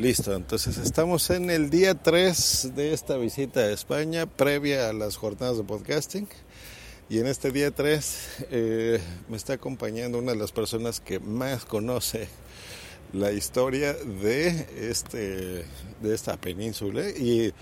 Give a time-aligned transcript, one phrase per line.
[0.00, 5.16] Listo, entonces estamos en el día 3 de esta visita a España, previa a las
[5.16, 6.26] jornadas de podcasting.
[7.10, 11.66] Y en este día 3 eh, me está acompañando una de las personas que más
[11.66, 12.28] conoce
[13.12, 15.66] la historia de, este,
[16.00, 17.10] de esta península.
[17.10, 17.52] Y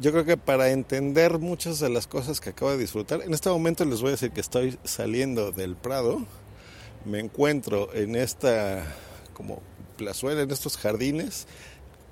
[0.00, 3.50] yo creo que para entender muchas de las cosas que acabo de disfrutar, en este
[3.50, 6.24] momento les voy a decir que estoy saliendo del Prado.
[7.04, 8.84] Me encuentro en esta
[9.34, 9.60] como
[9.96, 11.46] plazuela, en estos jardines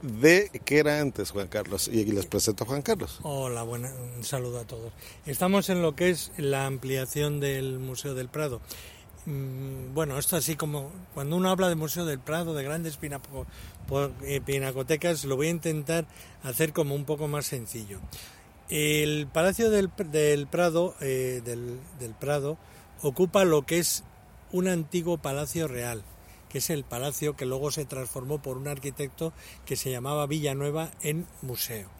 [0.02, 3.18] de qué era antes Juan Carlos y les presento a Juan Carlos.
[3.22, 4.92] Hola, buena, un saludo a todos.
[5.26, 8.60] Estamos en lo que es la ampliación del Museo del Prado.
[9.26, 14.40] Mm, bueno, esto así como cuando uno habla de Museo del Prado, de grandes eh,
[14.44, 16.06] pinacotecas, lo voy a intentar
[16.42, 17.98] hacer como un poco más sencillo.
[18.70, 22.58] El Palacio del, Prado, eh, del, del Prado
[23.02, 24.04] ocupa lo que es
[24.52, 26.02] un antiguo palacio real
[26.48, 29.32] que es el palacio que luego se transformó por un arquitecto
[29.64, 31.90] que se llamaba Villanueva en museo.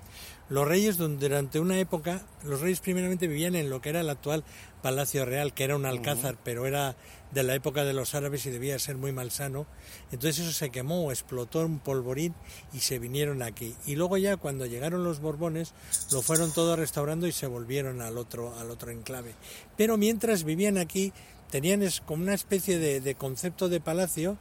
[0.49, 4.45] Los reyes durante una época, los reyes primeramente vivían en lo que era el actual
[4.83, 6.97] Palacio Real, que era un alcázar, pero era
[7.33, 9.67] de la época de los árabes y debía ser muy malsano.
[10.11, 12.35] Entonces eso se quemó, explotó un polvorín
[12.73, 13.75] y se vinieron aquí.
[13.85, 15.75] Y luego ya cuando llegaron los Borbones,
[16.13, 19.35] lo fueron todo restaurando y se volvieron al otro, al otro enclave.
[19.77, 21.13] Pero mientras vivían aquí,
[21.51, 24.37] tenían como una especie de, concepto de palacio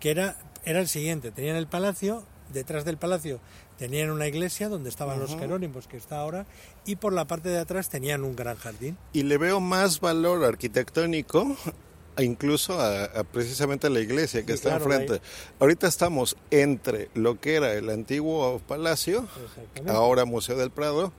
[0.00, 3.40] que era, era el siguiente, tenían el palacio, detrás del palacio
[3.78, 6.46] tenían una iglesia donde estaban los Jerónimos, que está ahora,
[6.86, 8.96] y por la parte de atrás tenían un gran jardín.
[9.12, 11.56] Y le veo más valor arquitectónico
[12.22, 15.20] incluso a, precisamente a la iglesia que está enfrente.
[15.58, 19.26] Ahorita estamos entre lo que era el antiguo palacio,
[19.88, 21.12] ahora Museo del Prado,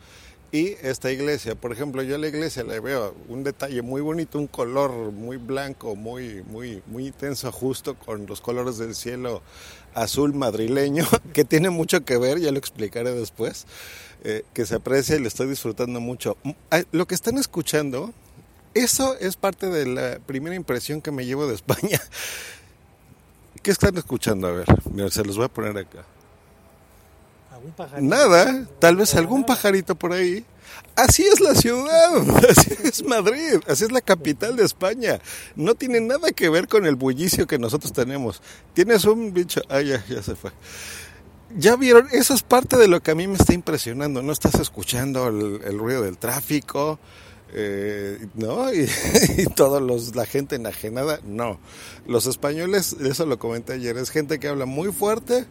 [0.55, 1.53] y esta iglesia.
[1.55, 5.35] Por ejemplo, yo a la iglesia le veo un detalle muy bonito, un color muy
[5.35, 9.41] blanco, muy, muy, muy intenso, justo con los colores del cielo
[9.93, 13.65] azul madrileño, que tiene mucho que ver, ya lo explicaré después,
[14.23, 16.37] eh, que se aprecia y le estoy disfrutando mucho.
[16.43, 16.51] Mm,
[16.93, 18.13] lo que están escuchando,
[18.73, 21.99] eso es parte de la primera impresión que me llevo de España.
[23.61, 24.47] ¿Qué están escuchando?
[24.47, 26.05] A ver, mira, se los voy a poner acá.
[27.99, 30.45] Nada, tal vez algún pajarito por ahí.
[30.95, 35.19] Así es la ciudad, así es Madrid, así es la capital de España.
[35.55, 38.41] No tiene nada que ver con el bullicio que nosotros tenemos.
[38.73, 40.51] Tienes un bicho, ah, ya, se fue.
[41.57, 44.21] Ya vieron, eso es parte de lo que a mí me está impresionando.
[44.21, 46.97] No estás escuchando el, ruido del tráfico,
[47.53, 48.73] eh, ¿no?
[48.73, 48.87] Y,
[49.37, 51.59] y toda la gente enajenada, no.
[52.07, 55.45] Los españoles, eso lo comenté ayer, es gente que habla muy fuerte,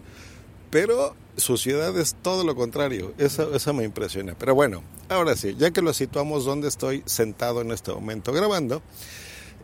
[0.74, 3.14] pero su ciudad es todo lo contrario.
[3.16, 4.34] Eso, eso me impresiona.
[4.36, 8.82] Pero bueno, ahora sí, ya que lo situamos donde estoy sentado en este momento grabando,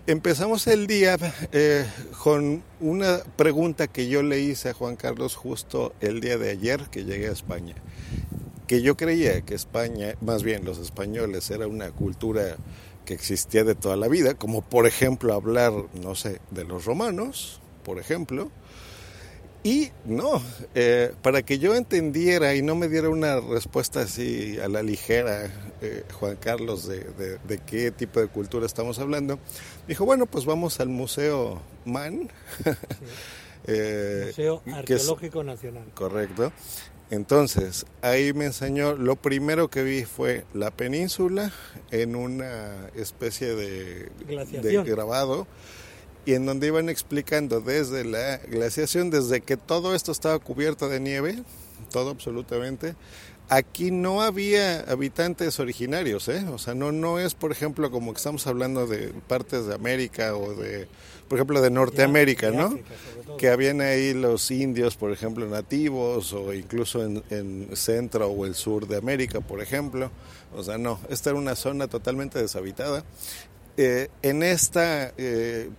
[0.06, 1.16] empezamos el día
[1.50, 1.84] eh,
[2.22, 6.82] con una pregunta que yo le hice a Juan Carlos justo el día de ayer
[6.92, 7.74] que llegué a España.
[8.68, 12.56] Que yo creía que España, más bien los españoles, era una cultura
[13.04, 17.60] que existía de toda la vida, como por ejemplo hablar, no sé, de los romanos,
[17.82, 18.52] por ejemplo,
[19.62, 20.42] y no,
[20.74, 25.50] eh, para que yo entendiera y no me diera una respuesta así a la ligera,
[25.82, 27.04] eh, Juan Carlos, de,
[27.46, 29.38] de, qué tipo de cultura estamos hablando,
[29.86, 32.30] dijo, bueno, pues vamos al Museo MAN.
[33.66, 35.84] eh, Museo Arqueológico Nacional.
[35.94, 36.52] Correcto.
[37.10, 41.52] Entonces, ahí me enseñó, lo primero que vi fue la península
[41.90, 45.46] en una especie de, de grabado
[46.26, 51.00] y en donde iban explicando desde la glaciación, desde que todo esto estaba cubierto de
[51.00, 51.42] nieve,
[51.90, 52.94] todo absolutamente,
[53.48, 56.46] aquí no había habitantes originarios, ¿eh?
[56.52, 60.36] O sea, no, no es, por ejemplo, como que estamos hablando de partes de América
[60.36, 60.86] o de,
[61.28, 62.78] por ejemplo, de Norteamérica, ¿no?
[63.38, 68.54] que habían ahí los indios, por ejemplo, nativos o incluso en, en, centro o el
[68.54, 70.10] sur de América, por ejemplo.
[70.54, 73.04] O sea, no, esta era una zona totalmente deshabitada.
[73.76, 75.12] Eh, en esta...
[75.16, 75.70] Eh,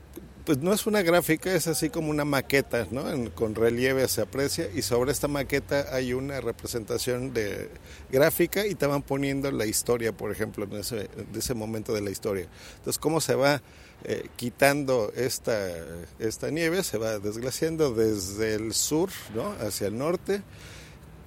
[0.46, 3.04] pues no es una gráfica, es así como una maqueta, ¿no?
[3.36, 7.70] con relieve se aprecia y sobre esta maqueta hay una representación de
[8.12, 12.02] gráfica y te van poniendo la historia, por ejemplo, en ese, de ese momento de
[12.02, 12.48] la historia.
[12.78, 13.62] Entonces, cómo se va
[14.04, 15.70] eh, quitando esta,
[16.18, 19.52] esta nieve, se va desglaciando desde el sur, ¿no?
[19.66, 20.42] Hacia el norte.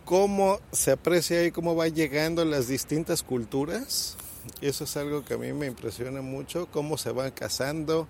[0.05, 4.17] Cómo se aprecia ahí, cómo va llegando las distintas culturas.
[4.61, 8.09] Eso es algo que a mí me impresiona mucho, cómo se van cazando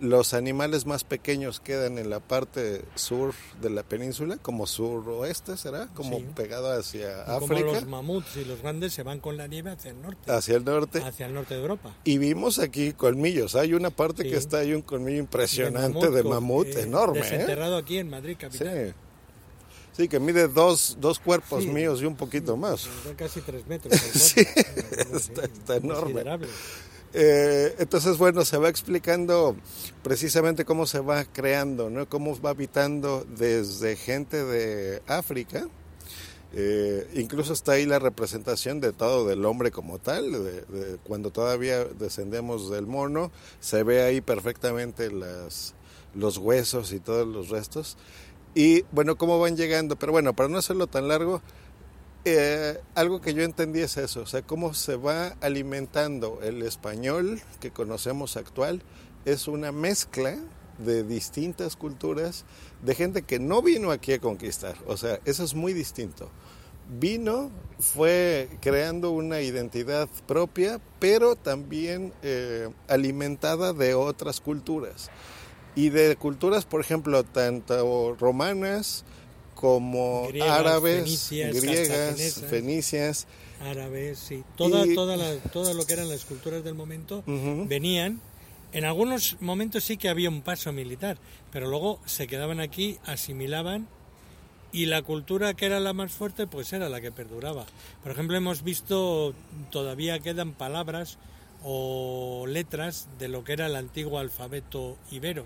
[0.00, 5.88] los animales más pequeños quedan en la parte sur de la península, como suroeste será,
[5.88, 7.62] como pegado hacia África.
[7.62, 10.32] Como los mamuts y los grandes se van con la nieve hacia el norte.
[10.32, 11.02] Hacia el norte.
[11.02, 11.94] Hacia el norte de Europa.
[12.04, 13.54] Y vimos aquí colmillos.
[13.54, 17.20] Hay una parte que está, hay un colmillo impresionante de mamut, eh, enorme.
[17.20, 17.22] ¿eh?
[17.22, 18.88] Desenterrado aquí en Madrid, capital.
[18.88, 18.94] Sí.
[19.92, 22.88] Sí, que mide dos, dos cuerpos míos y un poquito más.
[23.16, 24.00] Casi tres metros.
[24.14, 24.40] sí,
[25.12, 26.22] está, está enorme.
[27.12, 29.56] Eh, entonces, bueno, se va explicando
[30.02, 32.08] precisamente cómo se va creando, ¿no?
[32.08, 35.66] cómo va habitando desde gente de África.
[36.52, 41.84] Eh, incluso está ahí la representación de todo del hombre como tal, de, cuando todavía
[41.84, 43.30] descendemos del mono,
[43.60, 47.96] se ve ahí perfectamente los huesos y todos los restos.
[48.54, 51.40] Y bueno, cómo van llegando, pero bueno, para no hacerlo tan largo,
[52.24, 57.40] eh, algo que yo entendí es eso, o sea, cómo se va alimentando el español
[57.60, 58.82] que conocemos actual,
[59.24, 60.36] es una mezcla
[60.78, 62.44] de distintas culturas,
[62.82, 66.30] de gente que no vino aquí a conquistar, o sea, eso es muy distinto.
[66.98, 75.08] Vino, fue creando una identidad propia, pero también eh, alimentada de otras culturas.
[75.76, 79.04] Y de culturas, por ejemplo, tanto romanas,
[79.60, 83.26] como árabes, griegas, fenicias.
[83.60, 84.42] Árabes, sí.
[84.56, 88.20] Toda, toda todo lo que eran las culturas del momento venían.
[88.72, 91.18] En algunos momentos sí que había un paso militar,
[91.52, 93.86] pero luego se quedaban aquí, asimilaban
[94.72, 97.66] y la cultura que era la más fuerte pues era la que perduraba.
[98.02, 99.34] Por ejemplo, hemos visto,
[99.70, 101.18] todavía quedan palabras
[101.62, 105.44] o letras de lo que era el antiguo alfabeto ibero,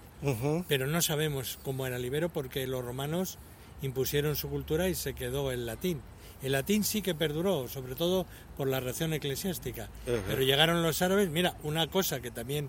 [0.68, 3.38] pero no sabemos cómo era el ibero porque los romanos
[3.82, 6.00] impusieron su cultura y se quedó el latín.
[6.42, 8.26] El latín sí que perduró, sobre todo
[8.56, 9.88] por la reacción eclesiástica.
[10.04, 12.68] Pero llegaron los árabes, mira, una cosa que también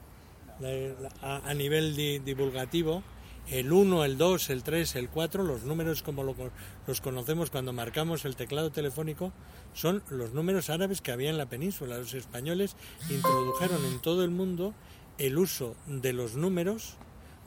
[1.22, 3.04] a, nivel divulgativo,
[3.50, 8.24] el 1, el 2, el 3, el 4, los números como los conocemos cuando marcamos
[8.26, 9.34] el teclado telefónico,
[9.74, 11.98] son los números árabes que había en la península.
[11.98, 12.78] Los españoles
[13.10, 14.74] introdujeron en todo el mundo
[15.18, 16.96] el uso de los números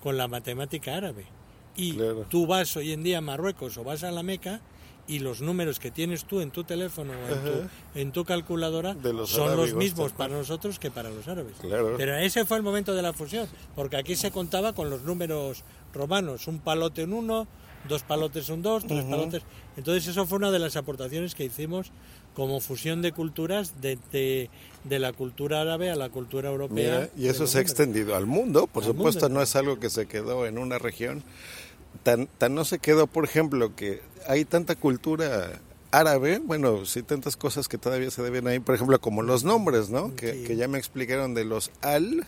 [0.02, 1.37] con la matemática árabe
[1.78, 1.96] y
[2.28, 4.60] tú vas hoy en día a Marruecos o vas a la Meca
[5.06, 8.94] y los números que tienes tú en tu teléfono o en tu, calculadora
[9.24, 11.54] son los mismos para nosotros que para los árabes.
[11.62, 15.64] Pero ese fue el momento de la fusión, porque aquí se contaba con los números
[15.94, 17.46] romanos, un palote en uno,
[17.88, 19.42] dos palotes en dos, tres palotes.
[19.76, 21.90] Entonces eso fue una de las aportaciones que hicimos
[22.34, 27.08] como fusión de culturas de, de, la cultura árabe a la cultura europea.
[27.16, 30.46] y eso se ha extendido al mundo, por supuesto no es algo que se quedó
[30.46, 31.24] en una región
[32.02, 37.68] tan, no se quedó, por ejemplo, que hay tanta cultura árabe, bueno, sí, tantas cosas
[37.68, 40.14] que todavía se deben ahí, por ejemplo, como los nombres, ¿no?
[40.14, 42.26] Que, ya me explicaron de los al.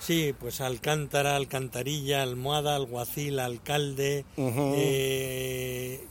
[0.00, 6.06] Sí, pues alcántara, alcantarilla, almohada, alguacil, alcalde, eh,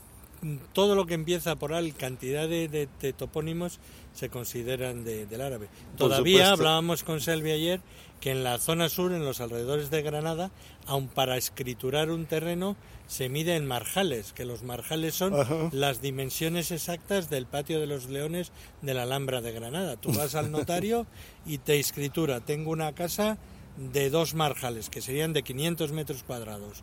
[0.73, 2.87] todo lo que empieza por al, cantidad de,
[3.17, 3.79] topónimos
[4.13, 5.67] se consideran del árabe.
[5.97, 7.81] Todavía hablábamos con Selvi ayer
[8.19, 10.51] que en la zona sur, en los alrededores de Granada,
[10.85, 12.75] aun para escriturar un terreno,
[13.07, 15.33] se mide en marjales, que los marjales son
[15.71, 18.51] las dimensiones exactas del patio de los leones
[18.81, 19.95] de la Alhambra de Granada.
[19.95, 21.07] Tú vas al notario
[21.45, 23.37] y te escritura, tengo una casa
[23.77, 26.81] de dos marjales, que serían de 500 metros cuadrados.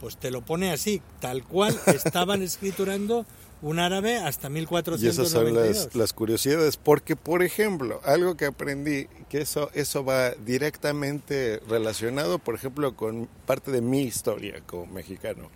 [0.00, 3.24] Pues te lo pone así, tal cual estaban escriturando
[3.64, 5.02] un árabe hasta 1492.
[5.02, 10.04] Y esas son las, las, curiosidades, porque por ejemplo, algo que aprendí, que eso, eso
[10.04, 15.48] va directamente relacionado, por ejemplo, con parte de mi historia como mexicano,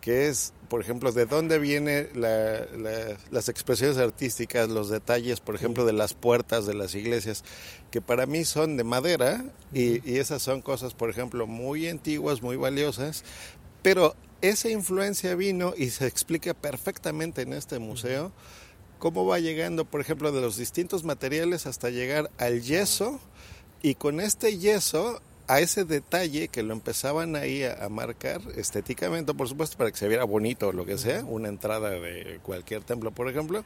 [0.00, 5.92] que es, por ejemplo, de dónde vienen las expresiones artísticas, los detalles, por ejemplo, de
[5.92, 7.44] las puertas de las iglesias,
[7.92, 12.42] que para mí son de madera y, y esas son cosas, por ejemplo, muy antiguas,
[12.42, 13.22] muy valiosas,
[13.80, 14.16] pero
[14.48, 18.32] esa influencia vino y se explica perfectamente en este museo
[18.98, 23.20] cómo va llegando, por ejemplo, de los distintos materiales hasta llegar al yeso
[23.82, 29.48] y con este yeso a ese detalle que lo empezaban ahí a, marcar estéticamente, por
[29.48, 33.10] supuesto, para que se viera bonito o lo que sea, una entrada de cualquier templo,
[33.10, 33.64] por ejemplo.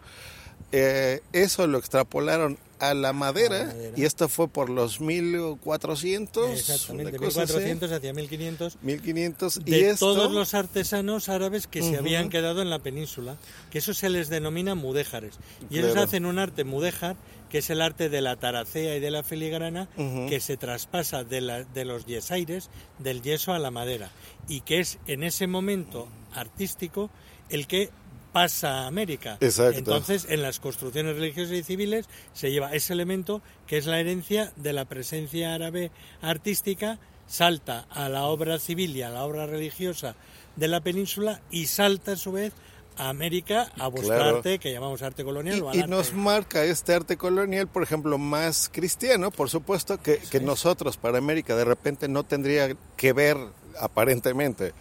[0.72, 7.90] Eh, eso lo extrapolaron a la, madera, y esto fue por los 1400 exactamente 1400
[7.90, 12.70] hacia 1500 1500 de y esto, todos los artesanos árabes que se habían quedado en
[12.70, 13.36] la península
[13.70, 15.38] que eso se les denomina mudéjares.
[15.70, 17.16] Y ellos hacen un arte mudéjar
[17.50, 19.88] que es el arte de la taracea y de la filigrana
[20.28, 24.10] que se traspasa de, la, de los yesaires del yeso a la madera.
[24.48, 27.10] Y que es en ese momento artístico
[27.48, 27.90] el que
[28.32, 29.38] pasa a América.
[29.40, 34.52] Entonces, en las construcciones religiosas y civiles se lleva ese elemento que es la herencia
[34.56, 40.14] de la presencia árabe artística, salta a la obra civil y a la obra religiosa
[40.56, 42.52] de la península y salta a su vez
[42.97, 45.62] a América a buscar arte que llamamos arte colonial.
[45.73, 50.97] Y, nos marca este arte colonial, por ejemplo, más cristiano, por supuesto, que, que nosotros
[50.97, 53.37] para América de repente no tendría que ver
[53.78, 54.73] aparentemente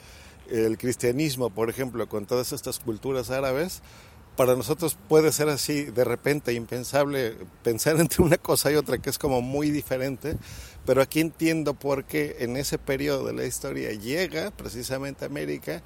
[0.51, 3.81] el cristianismo, por ejemplo, con todas estas culturas árabes,
[4.37, 9.09] para nosotros puede ser así de repente impensable pensar entre una cosa y otra que
[9.09, 10.37] es como muy diferente,
[10.85, 15.81] pero aquí entiendo por qué en ese periodo de la historia llega precisamente a América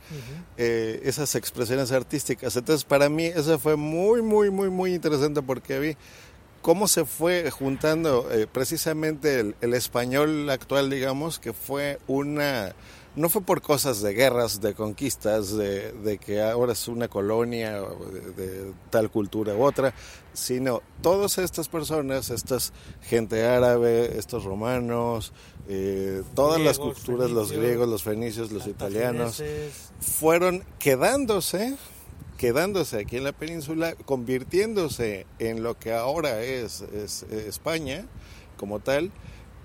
[0.58, 2.56] eh, esas expresiones artísticas.
[2.56, 5.98] Entonces para mí eso fue muy, muy, muy, muy interesante porque vi
[6.62, 12.76] cómo se fue juntando eh, precisamente el español actual, digamos, que fue una
[13.16, 17.82] no fue por cosas de guerras, de conquistas, de, que ahora es una colonia
[18.36, 19.94] de, tal cultura u otra,
[20.34, 25.34] sino todas estas personas, estas gente árabe, estos romanos,
[25.68, 29.44] eh, todas las culturas, los griegos, los fenicios, los italianos,
[30.00, 31.76] fueron quedándose
[32.38, 38.08] quedándose aquí en la península, convirtiéndose en lo que ahora es España
[38.58, 39.12] como tal,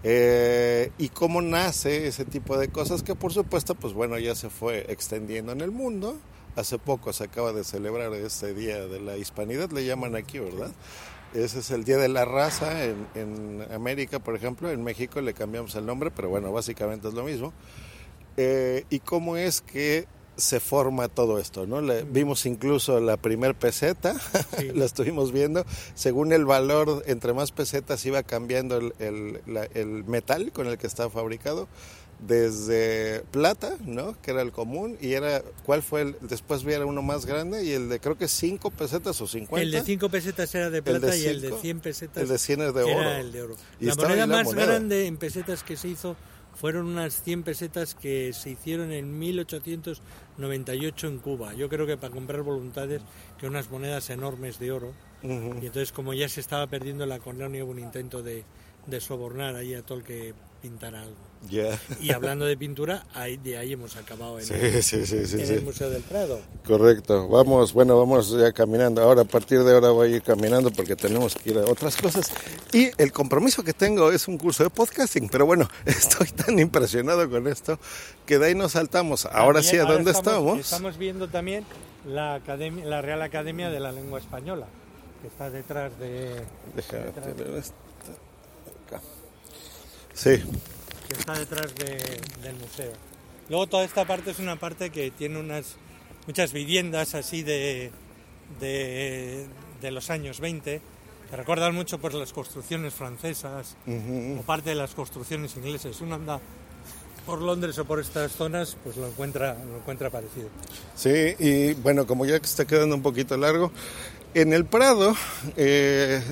[0.03, 4.51] eh, y cómo nace ese tipo de cosas que por supuesto, pues bueno, ya se
[4.51, 6.19] fue extendiendo en el mundo.
[6.55, 10.71] Hace poco se acaba de celebrar este Día de la Hispanidad, le llaman aquí, ¿verdad?
[11.35, 14.71] Ese es el Día de la Raza en, en América, por ejemplo.
[14.71, 17.53] En México le cambiamos el nombre, pero bueno, básicamente es lo mismo.
[18.37, 21.81] Eh, y cómo es que se forma todo esto, ¿no?
[21.81, 24.15] Le, vimos incluso la primer peseta,
[24.75, 25.65] la estuvimos viendo,
[25.95, 31.11] según el valor, entre más pesetas iba cambiando el, el, metal con el que estaba
[31.11, 31.69] fabricado,
[32.19, 34.17] desde plata, ¿no?
[34.23, 36.17] Que era el común, y era, ¿cuál fue el?
[36.23, 39.63] Después era uno más grande, y el de creo que 5 pesetas o 50.
[39.63, 42.63] El de 5 pesetas era de plata y el de 100 pesetas el de 100
[42.63, 43.01] es de oro.
[43.01, 43.57] era el de oro.
[43.81, 46.17] la moneda más grande en pesetas que se hizo
[46.57, 51.55] fueron unas 100 pesetas que se hicieron en 1898 en Cuba.
[51.55, 53.03] Yo creo que para comprar voluntades,
[53.39, 54.93] que unas monedas enormes de oro.
[55.23, 55.29] Y
[55.67, 58.45] entonces, como ya se estaba perdiendo la colonia, hubo un intento de,
[58.87, 61.27] de sobornar ahí a todo el que pintara algo.
[62.01, 66.41] Y hablando de pintura, ahí, de ahí hemos acabado en, el, Museo del Prado.
[66.67, 67.29] Correcto.
[67.29, 69.03] Vamos, bueno, vamos ya caminando.
[69.03, 71.97] Ahora, a partir de ahora voy a ir caminando porque tenemos que ir a otras
[71.97, 72.33] cosas.
[72.73, 75.29] Y el compromiso que tengo es un curso de podcasting.
[75.29, 77.79] Pero bueno, estoy tan impresionado con esto
[78.25, 79.27] que de ahí nos saltamos.
[79.27, 80.99] Ahora sí, ¿a dónde estamos, estamos?
[80.99, 81.65] viendo también
[82.05, 84.67] la, Academia, la Real Academia de la Lengua Española,
[85.23, 86.43] que está detrás de...
[90.15, 90.43] Sí
[91.07, 92.93] que está detrás del museo.
[93.49, 95.77] Luego toda esta parte es una parte que tiene unas
[96.27, 97.93] muchas viviendas así de,
[98.61, 99.47] de,
[99.91, 100.81] los años 20
[101.31, 106.01] que recuerdan mucho pues las construcciones francesas o parte de las construcciones inglesas.
[106.01, 106.41] Uno anda
[107.25, 110.49] por Londres o por estas zonas, pues lo encuentra, lo encuentra parecido.
[110.95, 113.73] Sí, y bueno, como ya que está quedando un poquito largo,
[114.35, 115.17] en el Prado
[115.57, 116.23] eh,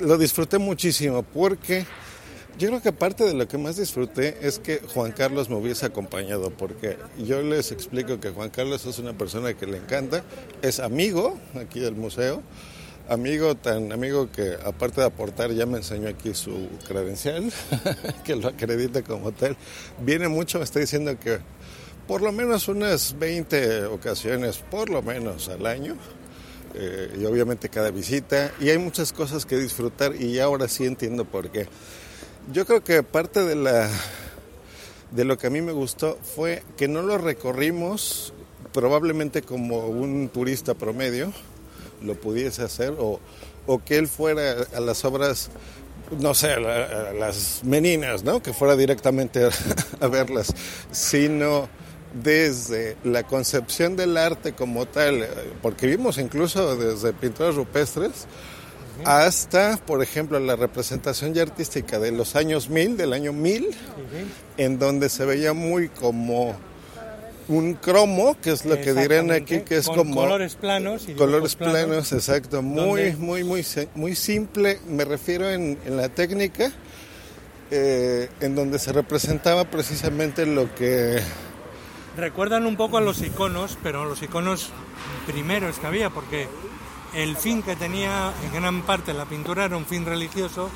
[0.00, 1.84] lo disfruté muchísimo porque
[2.58, 5.84] yo creo que parte de lo que más disfruté es que Juan Carlos me hubiese
[5.84, 10.24] acompañado, porque yo les explico que Juan Carlos es una persona que le encanta,
[10.62, 12.42] es amigo aquí del museo,
[13.10, 17.52] amigo tan amigo que aparte de aportar ya me enseñó aquí su credencial,
[18.24, 19.54] que lo acredita como tal.
[20.00, 21.38] Viene mucho, me está diciendo que
[22.08, 25.96] por lo menos unas 20 ocasiones, por lo menos al año,
[26.76, 31.24] eh, y obviamente cada visita, y hay muchas cosas que disfrutar y ahora sí entiendo
[31.24, 31.66] por qué.
[32.52, 33.90] Yo creo que parte de la
[35.10, 38.32] de lo que a mí me gustó fue que no lo recorrimos
[38.72, 41.32] probablemente como un turista promedio
[42.02, 43.20] lo pudiese hacer o,
[43.84, 45.50] que él fuera a las obras
[46.20, 46.60] no sé, a,
[47.12, 48.40] las meninas, ¿no?
[48.40, 49.48] Que fuera directamente
[50.00, 50.54] a, verlas,
[50.92, 51.68] sino
[52.14, 55.26] desde la concepción del arte como tal,
[55.62, 58.26] porque vimos incluso desde pinturas rupestres
[59.04, 63.68] hasta, por ejemplo, la representación ya artística de los años 1000, del año 1000,
[64.56, 66.56] en donde se veía muy como
[67.48, 71.08] un cromo, que es lo que dirán aquí, que es como colores planos.
[71.08, 74.80] Y colores planos, exacto, muy, muy, muy, muy simple.
[74.88, 76.72] Me refiero en, en la técnica,
[77.70, 81.20] eh, en donde se representaba precisamente lo que
[82.16, 84.70] recuerdan un poco a los iconos, pero los iconos
[85.26, 86.48] primeros que había, porque
[87.14, 90.70] el fin que tenía en gran parte la pintura era un fin religioso,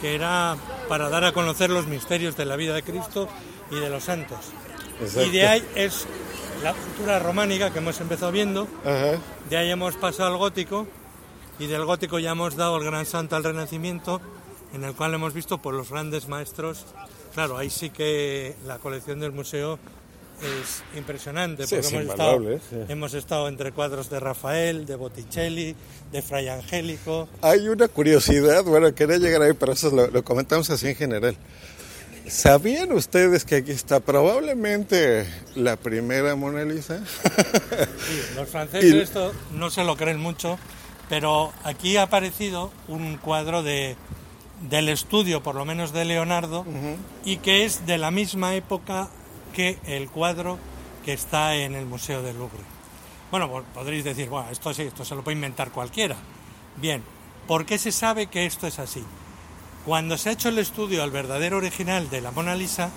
[0.00, 0.56] que era
[0.88, 3.28] para dar a conocer los misterios de la vida de Cristo
[3.70, 4.38] y de los santos.
[5.24, 6.06] Y de ahí es
[6.62, 8.66] la pintura románica que hemos empezado viendo,
[9.48, 10.86] de ahí hemos pasado al gótico,
[11.58, 14.20] y del gótico ya hemos dado el gran salto al renacimiento,
[14.72, 16.86] en el cual hemos visto por los grandes maestros.
[17.34, 19.78] Claro, ahí sí que la colección del museo
[20.42, 25.74] es impresionante, porque hemos, estado, hemos estado entre cuadros de Rafael, de Botticelli,
[26.12, 27.28] de Fray Angélico.
[27.42, 31.36] Hay una curiosidad, bueno, quería llegar ahí, pero eso lo, comentamos así en general.
[32.28, 37.00] ¿Sabían ustedes que aquí está probablemente la primera Mona Lisa?
[38.36, 40.58] los franceses esto no se lo creen mucho,
[41.08, 43.96] pero aquí ha aparecido un cuadro de,
[44.68, 46.66] del estudio, por lo menos de Leonardo,
[47.24, 49.08] y que es de la misma época
[49.52, 50.58] que el cuadro
[51.04, 52.62] que está en el Museo del Louvre.
[53.30, 56.16] Bueno, podréis decir, bueno, esto, esto se lo puede inventar cualquiera.
[56.76, 57.02] Bien,
[57.46, 59.04] ¿por qué se sabe que esto es así?
[59.84, 62.90] Cuando se ha hecho el estudio al verdadero original de la Mona Lisa,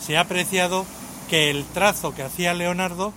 [0.00, 0.86] se ha apreciado
[1.28, 3.12] que el trazo que hacía Leonardo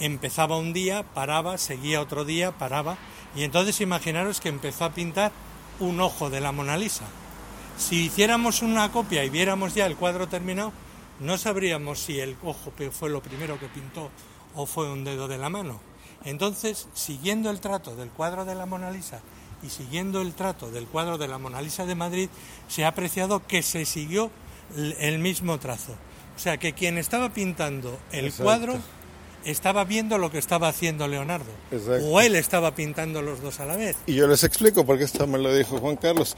[0.00, 2.96] empezaba un día, paraba, seguía otro día, paraba,
[3.34, 5.32] y entonces imaginaros que empezó a pintar
[5.80, 7.04] un ojo de la Mona Lisa.
[7.78, 10.72] Si hiciéramos una copia y viéramos ya el cuadro terminado,
[11.20, 14.10] no sabríamos si el ojo fue lo primero que pintó
[14.54, 15.80] o fue un dedo de la mano.
[16.24, 19.20] Entonces, siguiendo el trato del cuadro de la Mona Lisa
[19.62, 22.28] y siguiendo el trato del cuadro de la Mona Lisa de Madrid,
[22.68, 24.30] se ha apreciado que se siguió
[24.76, 25.92] el mismo trazo.
[26.36, 28.78] O sea, que quien estaba pintando el cuadro
[29.44, 31.50] estaba viendo lo que estaba haciendo Leonardo.
[32.02, 33.96] O él estaba pintando los dos a la vez.
[34.06, 36.36] Y yo les explico, porque esto me lo dijo Juan Carlos.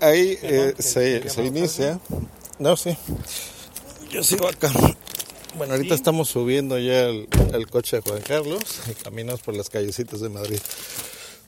[0.00, 2.00] Ahí eh, se, se inicia...
[2.58, 2.96] No, sí.
[4.10, 4.72] Yo sigo acá.
[5.54, 10.20] Bueno, ahorita estamos subiendo ya el, coche de Juan Carlos y caminamos por las callecitas
[10.20, 10.58] de Madrid.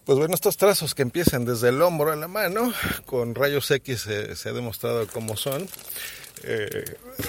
[0.05, 2.73] Pues bueno, estos trazos que empiezan desde el hombro a la mano,
[3.05, 5.69] con rayos X se, ha demostrado cómo son.
[6.45, 6.85] Eh,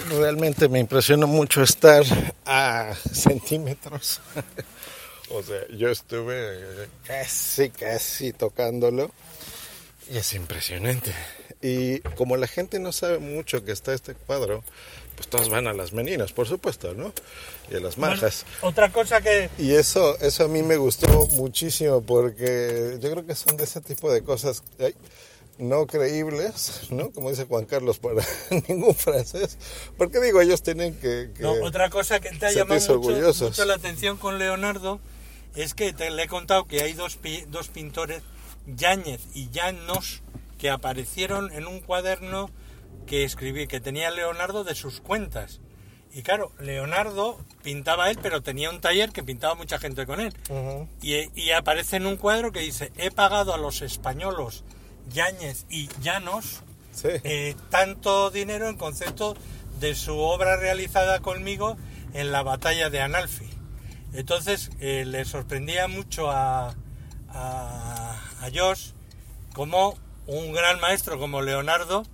[0.08, 2.04] realmente me impresionó mucho estar
[2.46, 4.20] a centímetros.
[5.30, 9.10] o sea, yo estuve casi, casi tocándolo.
[10.12, 11.12] Y es impresionante.
[11.60, 14.62] Y como la gente no sabe mucho que está este cuadro,
[15.16, 17.12] pues todas van a las meninas, por supuesto, ¿no?
[17.70, 18.44] Y a las majas.
[18.60, 19.50] otra cosa que...
[19.58, 23.80] Y eso, eso a mí me gustó muchísimo porque yo creo que son de ese
[23.80, 24.62] tipo de cosas
[25.58, 27.10] no creíbles, ¿no?
[27.10, 28.22] Como dice Juan Carlos, para
[28.68, 29.58] ningún francés.
[29.96, 31.30] Porque digo, ellos tienen que...
[31.38, 35.00] no, otra cosa que te ha llamado mucho, la atención con Leonardo
[35.54, 38.22] es que te, le he contado que hay dos, dos pintores,
[38.66, 40.22] Yáñez y Llanos,
[40.58, 42.50] que aparecieron en un cuaderno
[43.06, 45.60] que escribí, que tenía Leonardo de sus cuentas.
[46.12, 50.32] Y claro, Leonardo pintaba él, pero tenía un taller que pintaba mucha gente con él.
[51.02, 54.62] y, aparece en un cuadro que dice, he pagado a los españolos
[55.10, 56.62] Yáñez y Llanos
[57.02, 59.36] eh, tanto dinero en concepto
[59.80, 61.76] de su obra realizada conmigo
[62.12, 63.50] en la batalla de Analfi.
[64.12, 66.76] Entonces eh, le sorprendía mucho a,
[67.28, 68.92] a, a Josh
[69.52, 72.04] como un gran maestro como Leonardo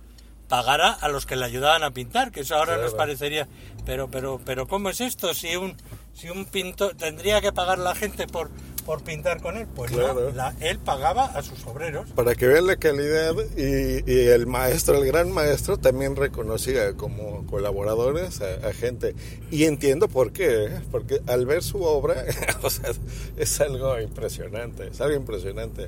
[0.51, 3.47] pagara a los que le ayudaban a pintar, que eso ahora nos parecería,
[3.85, 5.33] pero pero pero ¿cómo es esto?
[5.33, 5.77] Si un
[6.13, 8.51] si un pintor tendría que pagar la gente por
[8.85, 12.09] por pintar con él, pues no, él pagaba a sus obreros.
[12.11, 18.41] Para que vean la calidad y, el maestro, el gran maestro, también reconocía como colaboradores
[18.41, 19.15] a, gente.
[19.51, 20.81] Y entiendo por qué, ¿eh?
[20.91, 22.25] porque al ver su obra,
[22.61, 22.91] o sea,
[23.37, 25.87] es algo impresionante, es algo impresionante.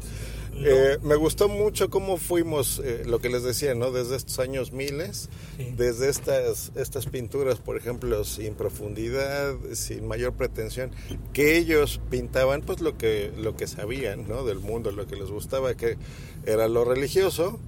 [0.55, 3.91] Eh, me gustó mucho cómo fuimos, eh, lo que les decía, ¿no?
[3.91, 5.29] Desde estos años miles,
[5.75, 10.91] desde estas, estas pinturas, por ejemplo, sin profundidad, sin mayor pretensión,
[11.33, 14.43] que ellos pintaban, pues lo que, lo que sabían, ¿no?
[14.43, 15.97] Del mundo, lo que les gustaba, que
[16.45, 17.59] era lo religioso.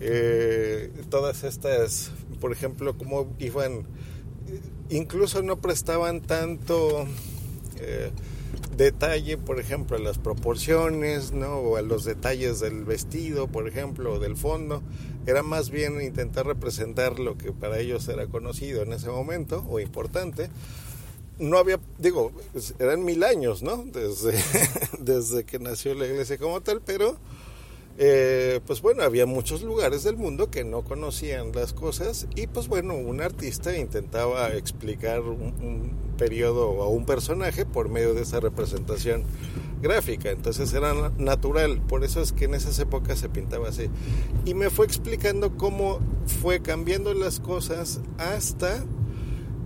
[0.00, 3.86] Eh, todas estas, por ejemplo, cómo iban,
[4.90, 7.06] incluso no prestaban tanto
[8.76, 11.56] detalle, por ejemplo, a las proporciones, ¿no?
[11.56, 14.82] O a los detalles del vestido, por ejemplo, o del fondo.
[15.26, 19.80] Era más bien intentar representar lo que para ellos era conocido en ese momento o
[19.80, 20.48] importante.
[21.38, 22.32] No había, digo,
[22.78, 23.84] eran mil años, ¿no?
[23.84, 24.32] Desde,
[24.98, 27.16] desde que nació la iglesia como tal, pero
[27.98, 32.68] eh, pues bueno, había muchos lugares del mundo que no conocían las cosas y pues
[32.68, 38.40] bueno, un artista intentaba explicar un, un periodo o un personaje por medio de esa
[38.40, 39.24] representación
[39.82, 43.88] gráfica, entonces era natural, por eso es que en esas épocas se pintaba así.
[44.44, 46.00] Y me fue explicando cómo
[46.40, 48.84] fue cambiando las cosas hasta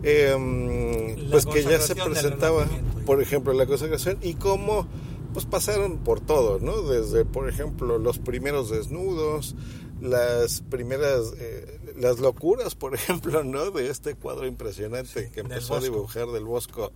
[0.03, 2.67] eh, pues que ya se presentaba,
[3.07, 4.87] por ejemplo, la consagración y cómo
[5.33, 6.83] pues pasaron por todo, ¿no?
[6.83, 9.55] Desde, por ejemplo, los primeros desnudos,
[10.01, 13.71] las primeras, eh, las locuras, por ejemplo, ¿no?
[13.71, 16.93] De este cuadro impresionante que empezó a dibujar del Bosco,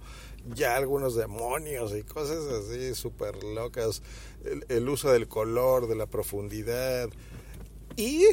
[0.54, 4.02] ya algunos demonios y cosas así súper locas,
[4.44, 7.08] el, el uso del color, de la profundidad,
[7.96, 8.24] y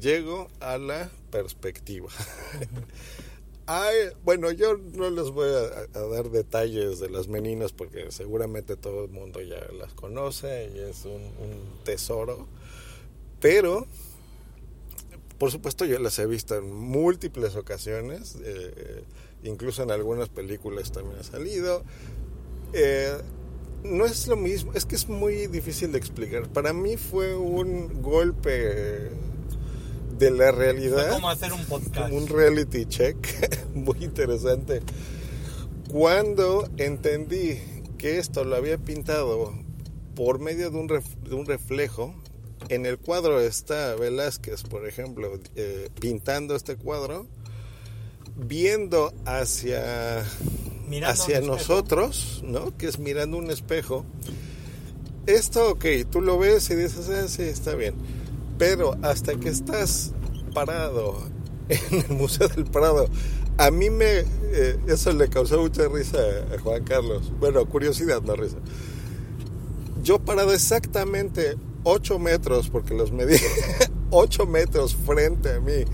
[0.00, 2.08] llego a la perspectiva.
[4.24, 9.10] Bueno, yo no les voy a, dar detalles de las meninas porque seguramente todo el
[9.10, 12.46] mundo ya las conoce y es un, un tesoro.
[13.40, 13.86] Pero,
[15.38, 19.04] por supuesto, yo las he visto en múltiples ocasiones, eh,
[19.42, 21.82] incluso en algunas películas también ha salido.
[22.72, 23.18] Eh,
[23.84, 26.48] no es lo mismo, es que es muy difícil de explicar.
[26.48, 29.10] Para mí fue un golpe
[30.18, 31.06] de la realidad.
[31.06, 32.12] Fue como hacer un podcast.
[32.12, 33.16] Un reality check
[33.74, 34.82] muy interesante.
[35.90, 37.58] Cuando entendí
[37.98, 39.52] que esto lo había pintado
[40.14, 42.14] por medio de un, ref, de un reflejo,
[42.68, 47.26] en el cuadro está Velázquez, por ejemplo, eh, pintando este cuadro,
[48.36, 50.24] viendo hacia,
[51.04, 52.76] hacia nosotros, ¿no?
[52.76, 54.04] Que es mirando un espejo.
[55.26, 57.94] Esto, ok, tú lo ves y dices, ah, sí, está bien
[58.62, 60.12] pero hasta que estás
[60.54, 61.18] parado
[61.68, 63.08] en el Museo del Prado,
[63.58, 66.18] a mí me eh, eso le causó mucha risa
[66.54, 67.32] a Juan Carlos.
[67.40, 68.58] Bueno, curiosidad, no risa.
[70.04, 73.34] Yo parado exactamente 8 metros, porque los medí
[74.10, 75.84] 8 metros frente a mí,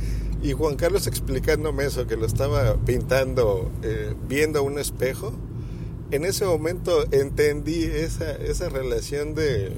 [0.42, 5.32] y Juan Carlos explicándome eso, que lo estaba pintando, eh, viendo un espejo.
[6.10, 9.72] En ese momento entendí esa, esa relación de,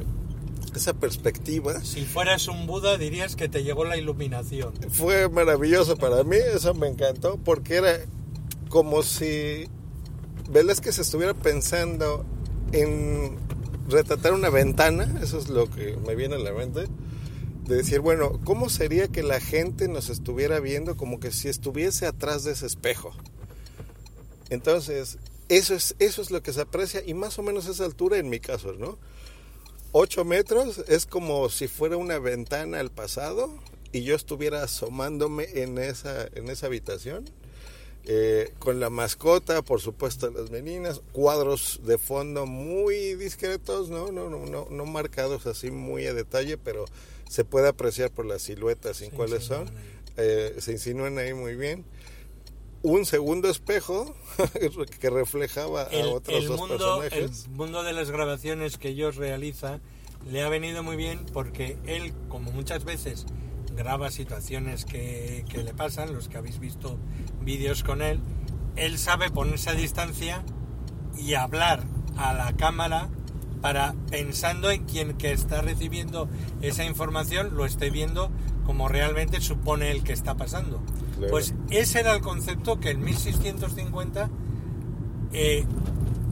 [0.79, 1.81] esa perspectiva.
[1.83, 4.73] Si fueras un Buda dirías que te llegó la iluminación.
[4.91, 7.99] Fue maravilloso para mí, eso me encantó, porque era
[8.69, 9.67] como si
[10.51, 12.25] Velázquez estuviera pensando
[12.73, 13.37] en
[13.89, 16.87] retratar una ventana, eso es lo que me viene a la mente,
[17.65, 22.07] de decir, bueno, ¿cómo sería que la gente nos estuviera viendo como que si estuviese
[22.07, 23.13] atrás de ese espejo?
[24.49, 28.19] Entonces, eso es, eso es lo que se aprecia y más o menos esa altura
[28.19, 28.99] en mi caso, ¿no?
[29.93, 33.51] 8 metros es como si fuera una ventana al pasado
[33.93, 37.25] y yo estuviera asomándome en esa, en esa habitación.
[38.05, 44.11] Eh, con la mascota, por supuesto, las meninas, cuadros de fondo muy discretos, ¿no?
[44.11, 46.87] No, no, no, no marcados así muy a detalle, pero
[47.29, 49.69] se puede apreciar por las siluetas y cuáles son.
[50.17, 51.85] Eh, se insinúan ahí muy bien
[52.83, 54.15] un segundo espejo
[55.01, 57.45] que reflejaba el, a otros el dos mundo, personajes.
[57.47, 59.81] El mundo de las grabaciones que ellos realiza
[60.31, 63.27] le ha venido muy bien porque él, como muchas veces
[63.75, 66.99] graba situaciones que, que le pasan, los que habéis visto
[67.41, 68.21] vídeos con él,
[68.77, 70.45] él sabe ponerse a distancia
[71.17, 71.85] y hablar
[72.17, 73.09] a la cámara
[73.61, 76.29] para pensando en quien que está recibiendo
[76.63, 78.31] esa información lo esté viendo
[78.71, 80.81] como realmente supone el que está pasando.
[81.17, 81.29] Claro.
[81.33, 84.31] Pues ese era el concepto que en 1650
[85.33, 85.65] eh,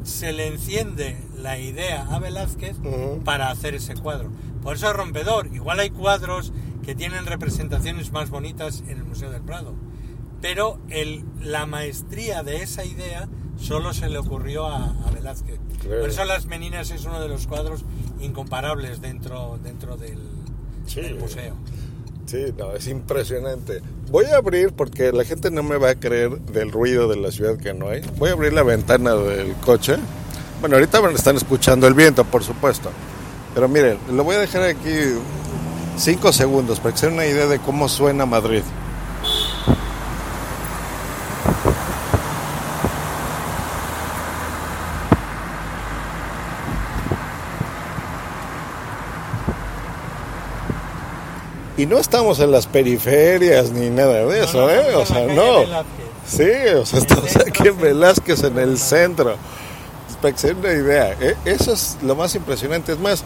[0.04, 3.22] se le enciende la idea a Velázquez Ujú.
[3.24, 4.30] para hacer ese cuadro.
[4.62, 5.48] Por eso es rompedor.
[5.52, 6.52] Igual hay cuadros
[6.84, 9.74] que tienen representaciones más bonitas en el Museo del Prado.
[10.40, 15.58] Pero el, la maestría de esa idea solo se le ocurrió a, a Velázquez.
[15.80, 16.02] Claro.
[16.02, 17.84] Por eso Las Meninas es uno de los cuadros
[18.20, 20.20] incomparables dentro, dentro del,
[20.86, 21.00] Sí.
[21.00, 21.54] del museo.
[22.28, 23.80] Sí, no, es impresionante.
[24.10, 27.30] Voy a abrir porque la gente no me va a creer del ruido de la
[27.30, 28.02] ciudad que no hay.
[28.18, 29.96] Voy a abrir la ventana del coche.
[30.60, 32.90] Bueno, ahorita están escuchando el viento, por supuesto.
[33.54, 34.90] Pero miren, lo voy a dejar aquí
[35.96, 38.62] cinco segundos para que se den una idea de cómo suena Madrid.
[51.78, 54.94] Y no estamos en las periferias ni nada de eso, no, ¿eh?
[54.96, 55.60] O sea, no.
[56.26, 57.80] Sí, o sea, estamos aquí en.
[57.80, 59.36] Velázquez, en el centro.
[60.20, 61.36] Para que se den una idea, ¿eh?
[61.44, 62.92] eso es lo más impresionante.
[62.92, 63.22] Es más,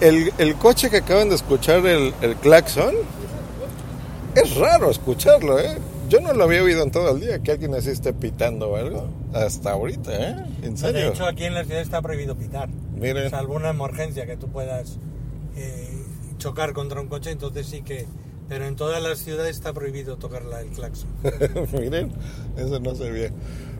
[0.00, 2.94] el, el coche que acaban de escuchar, el, el claxon,
[4.36, 5.76] es raro escucharlo, ¿eh?
[6.08, 8.76] Yo no lo había oído en todo el día, que alguien así esté pitando o
[8.76, 9.08] algo.
[9.34, 10.36] Hasta ahorita, ¿eh?
[10.62, 11.08] En De serio.
[11.08, 12.68] hecho, aquí en la ciudad está prohibido pitar.
[12.94, 13.28] Miren.
[13.28, 14.98] Salvo una emergencia que tú puedas
[15.56, 15.85] eh,
[16.46, 18.06] chocar contra un coche, entonces sí que...
[18.48, 21.08] Pero en todas las ciudades está prohibido tocar la- el claxon.
[21.72, 22.12] Miren,
[22.56, 23.32] eso no se ve.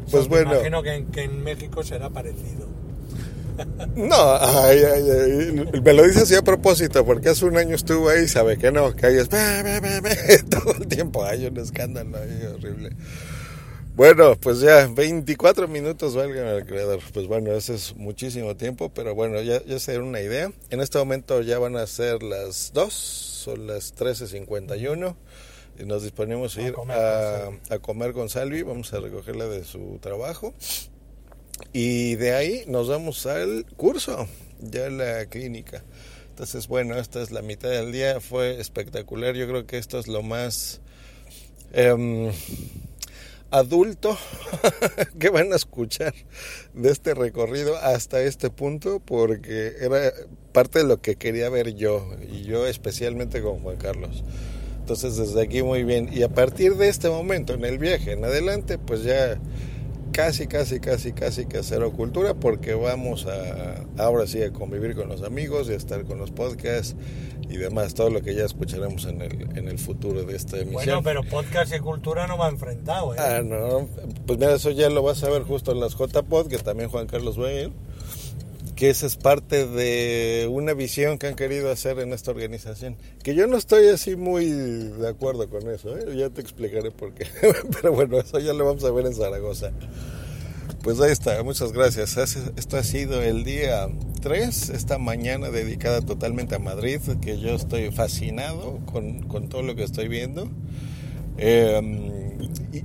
[0.07, 2.67] O sea, Pues me bueno, imagino que en, que en México será parecido.
[3.97, 8.09] no, ay, ay, ay, me lo dice así a propósito, porque hace un año estuvo
[8.09, 9.29] ahí sabe que no, que ahí es
[10.51, 12.91] todo el tiempo, hay un escándalo ahí horrible.
[13.97, 17.01] Bueno, pues ya 24 minutos valga el creador.
[17.15, 20.53] Pues bueno, ese es muchísimo tiempo, pero bueno, ya, ya se dieron una idea.
[20.69, 25.17] En este momento ya van a ser las 2, son las 13.51
[25.79, 28.61] y nos disponemos a A ir comer a, con a comer con Salvi.
[28.61, 30.53] Vamos a recogerla de su trabajo.
[31.73, 34.29] Y de ahí nos vamos al curso,
[34.61, 35.85] ya la clínica.
[36.29, 39.35] Entonces, bueno, esta es la mitad del día, fue espectacular.
[39.35, 40.83] Yo creo que esto es lo más
[41.73, 42.31] em,
[43.51, 44.17] adulto
[45.19, 46.15] que van a escuchar
[46.75, 50.13] de este recorrido hasta este punto, porque era
[50.53, 54.25] parte de lo que quería ver yo, y yo especialmente con Juan Carlos.
[54.81, 56.09] Entonces, desde aquí muy bien.
[56.13, 59.37] Y a partir de este momento, en el viaje en adelante, pues ya
[60.17, 65.11] casi, casi, casi, casi que cero cultura porque vamos a ahora sí a convivir con
[65.11, 66.97] los amigos y a estar con los podcasts
[67.51, 70.73] y demás, todo lo que ya escucharemos en el, en el futuro de esta emisión.
[70.73, 73.19] Bueno, pero podcast y cultura no va enfrentado, ¿eh?
[73.21, 73.89] Ah, no,
[74.27, 77.07] pues mira, eso ya lo vas a ver justo en las JPod, que también Juan
[77.07, 77.73] Carlos va a ir,
[78.77, 83.35] que esa es parte de una visión que han querido hacer en esta organización, que
[83.35, 86.15] yo no estoy así muy de acuerdo con eso, ¿eh?
[86.15, 87.27] ya te explicaré por qué,
[87.73, 89.73] pero bueno, eso ya lo vamos a ver en Zaragoza.
[90.83, 92.17] Pues ahí está, muchas gracias.
[92.57, 93.89] Esto ha sido el día
[94.23, 99.75] 3, esta mañana dedicada totalmente a Madrid, que yo estoy fascinado con, con todo lo
[99.75, 100.49] que estoy viendo.
[101.39, 102.26] Eh,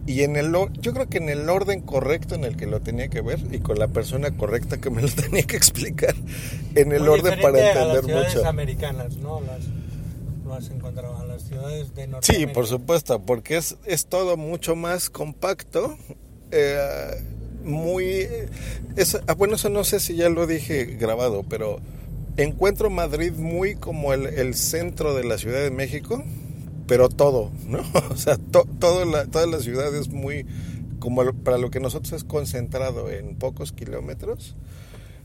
[0.06, 2.82] y, y en el, yo creo que en el orden correcto en el que lo
[2.82, 6.16] tenía que ver y con la persona correcta que me lo tenía que explicar,
[6.76, 8.48] en el Muy orden para diferente a las entender mucho.
[8.48, 9.42] americanas, ¿no?
[9.42, 9.60] Las,
[10.46, 12.54] lo has encontrado en las ciudades de Sí, Norteamérica.
[12.54, 15.96] por supuesto, porque es, es todo mucho más compacto.
[16.52, 17.24] eh,
[17.64, 18.28] muy.
[18.98, 21.80] es- ah, bueno, eso no sé si ya lo dije grabado, pero
[22.38, 26.24] encuentro Madrid muy como el, el centro de la Ciudad de México,
[26.92, 27.80] pero todo, ¿no?
[28.12, 30.46] O sea, to- todo la, toda la ciudad es muy.
[31.00, 34.58] como para lo que nosotros es concentrado en pocos kilómetros.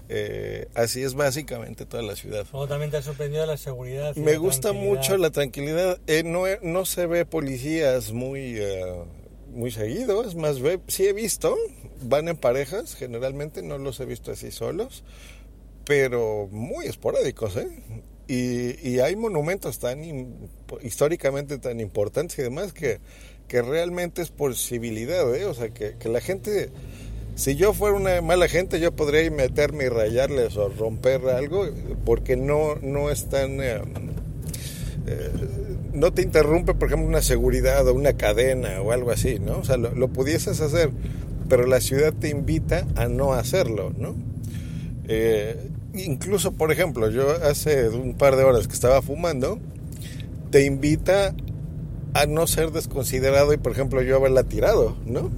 [0.09, 2.47] eh, así es básicamente toda la ciudad.
[2.53, 4.15] Luego también te ha sorprendido la seguridad.
[4.15, 5.99] Me la gusta mucho la tranquilidad.
[6.07, 8.85] Eh, no, he- no se ve policías muy, eh,
[9.53, 10.23] muy seguido.
[10.23, 11.57] Es más, ve, sí he visto.
[12.03, 15.03] Van en parejas, generalmente no los he visto así solos.
[15.85, 17.69] Pero muy esporádicos, ¿eh?
[18.29, 20.03] Y, hay monumentos tan
[20.83, 22.99] históricamente tan importantes y demás que,
[23.47, 25.45] que realmente es por civilidad, ¿eh?
[25.45, 26.71] O sea, que, la gente
[27.37, 31.69] si yo fuera una mala gente, yo podría meterme y rayarles o romper algo,
[32.05, 33.61] porque no, no es tan...
[33.61, 33.83] eh,
[35.07, 35.31] eh,
[35.93, 39.59] no te interrumpe, por ejemplo, una seguridad o una cadena o algo así, ¿no?
[39.59, 40.91] O sea, lo, lo pudieses hacer,
[41.49, 44.15] pero la ciudad te invita a no hacerlo, ¿no?
[45.09, 45.57] Eh,
[45.99, 49.59] incluso, por ejemplo, yo hace un par de horas que estaba fumando,
[50.51, 51.35] te invita
[52.15, 55.31] a no ser desconsiderado y, por ejemplo, yo haberla tirado, ¿no?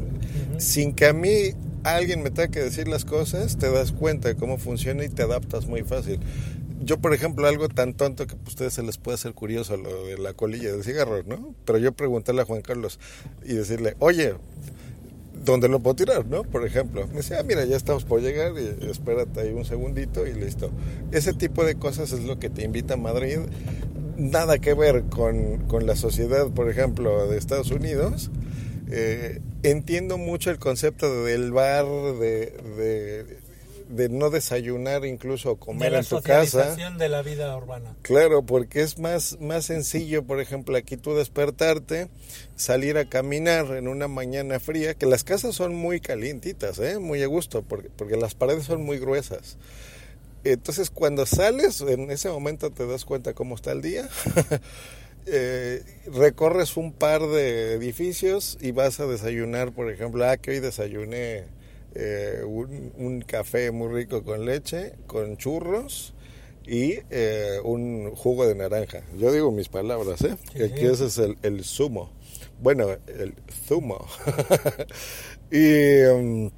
[0.58, 1.52] Sin que a mí
[1.84, 5.22] alguien me tenga que decir las cosas, te das cuenta de cómo funciona y te
[5.22, 6.20] adaptas muy fácil.
[6.80, 10.06] Yo, por ejemplo, algo tan tonto que a ustedes se les puede hacer curioso lo
[10.06, 11.54] de la colilla del cigarro, ¿no?
[11.64, 13.00] Pero yo preguntarle a Juan Carlos
[13.44, 14.34] y decirle, oye,
[15.52, 16.44] ¿dónde lo puedo tirar, no?
[16.44, 20.26] Por ejemplo, me decía, ah, mira, ya estamos por llegar y espérate ahí un segundito
[20.26, 20.70] y listo.
[21.10, 23.38] Ese tipo de cosas es lo que te invita a Madrid.
[24.18, 28.30] Nada que ver con, con la sociedad, por ejemplo, de Estados Unidos.
[28.90, 33.37] Eh, entiendo mucho el concepto del bar, de, de,
[33.88, 36.74] de no desayunar incluso o de comer la en tu casa.
[36.76, 37.94] de la vida urbana.
[38.02, 42.08] Claro, porque es más, más sencillo, por ejemplo, aquí tú despertarte,
[42.56, 46.98] salir a caminar en una mañana fría, que las casas son muy calientitas, ¿eh?
[46.98, 49.56] muy a gusto, porque, porque las paredes son muy gruesas.
[50.44, 54.08] Entonces, cuando sales, en ese momento te das cuenta cómo está el día.
[55.30, 60.60] Eh, recorres un par de edificios y vas a desayunar, por ejemplo, ah, que hoy
[60.60, 61.44] desayuné
[61.94, 66.14] eh, un, un café muy rico con leche, con churros
[66.66, 69.02] y eh, un jugo de naranja.
[69.16, 70.36] Yo digo mis palabras, ¿eh?
[70.52, 70.86] Sí, Aquí sí.
[70.86, 72.10] ese es el, el zumo.
[72.60, 73.34] Bueno, el
[73.66, 74.06] zumo.
[75.50, 76.50] y um,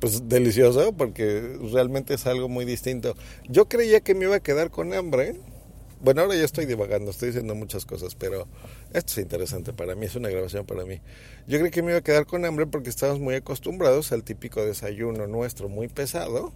[0.00, 3.14] pues delicioso porque realmente es algo muy distinto.
[3.48, 5.36] Yo creía que me iba a quedar con hambre.
[6.00, 8.46] Bueno, ahora ya estoy divagando, estoy diciendo muchas cosas, pero
[8.94, 11.00] esto es interesante para mí, es una grabación para mí.
[11.48, 14.64] Yo creí que me iba a quedar con hambre porque estamos muy acostumbrados al típico
[14.64, 16.52] desayuno nuestro muy pesado,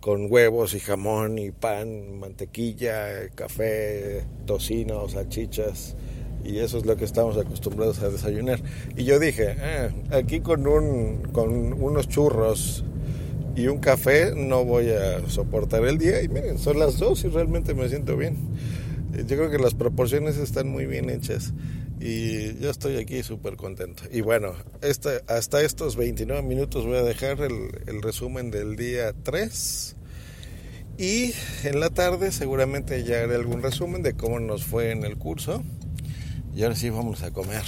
[0.00, 5.96] con huevos y jamón y pan, mantequilla, café, tocino, salchichas.
[6.44, 8.60] Y eso es lo que estamos acostumbrados a desayunar.
[8.96, 12.84] Y yo dije, ah, aquí con, un, con unos churros
[13.56, 16.22] y un café no voy a soportar el día.
[16.22, 18.36] Y miren, son las dos y realmente me siento bien.
[19.12, 21.52] Yo creo que las proporciones están muy bien hechas
[22.00, 24.04] y yo estoy aquí súper contento.
[24.10, 29.12] Y bueno, este, hasta estos 29 minutos voy a dejar el, el, resumen del día
[29.22, 29.96] 3
[30.98, 31.32] y
[31.64, 35.62] en la tarde seguramente ya haré algún resumen de cómo nos fue en el curso.
[36.54, 37.62] Y ahora sí vamos a comer.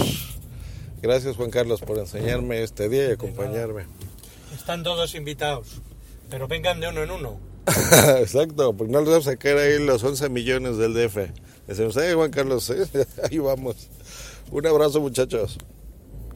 [1.03, 3.87] Gracias Juan Carlos por enseñarme este día y acompañarme.
[4.55, 5.81] Están todos invitados,
[6.29, 7.50] pero vengan de uno en uno.
[8.19, 11.31] Exacto, porque no les vamos a sacar ahí los 11 millones del DF.
[11.67, 12.73] Decimos, eh, Juan Carlos,
[13.31, 13.89] ahí vamos.
[14.51, 15.59] Un abrazo muchachos.